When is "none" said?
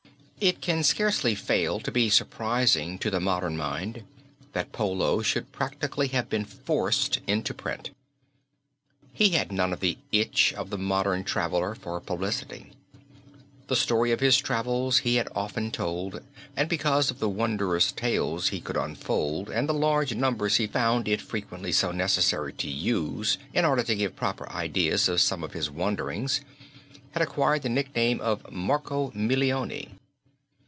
9.51-9.71